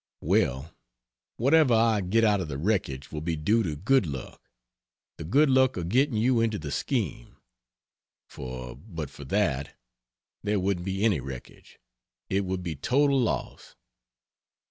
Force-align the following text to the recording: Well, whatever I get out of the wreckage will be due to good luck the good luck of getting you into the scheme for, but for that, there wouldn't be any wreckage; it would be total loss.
Well, 0.21 0.73
whatever 1.37 1.75
I 1.75 2.01
get 2.01 2.23
out 2.23 2.41
of 2.41 2.47
the 2.47 2.57
wreckage 2.57 3.11
will 3.11 3.21
be 3.21 3.35
due 3.35 3.61
to 3.61 3.75
good 3.75 4.07
luck 4.07 4.41
the 5.17 5.23
good 5.23 5.47
luck 5.47 5.77
of 5.77 5.89
getting 5.89 6.15
you 6.15 6.39
into 6.41 6.57
the 6.57 6.71
scheme 6.71 7.37
for, 8.27 8.75
but 8.75 9.11
for 9.11 9.25
that, 9.25 9.77
there 10.41 10.59
wouldn't 10.59 10.87
be 10.87 11.05
any 11.05 11.19
wreckage; 11.19 11.77
it 12.31 12.45
would 12.45 12.63
be 12.63 12.75
total 12.75 13.19
loss. 13.19 13.75